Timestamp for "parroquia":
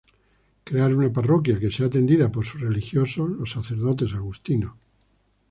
1.17-1.57